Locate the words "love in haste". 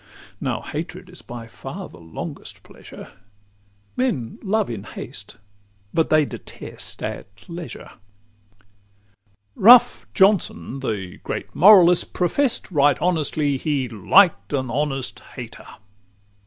4.41-5.37